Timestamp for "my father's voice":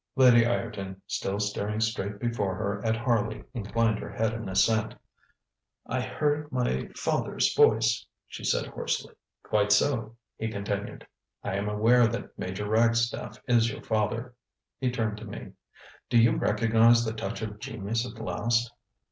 6.51-8.01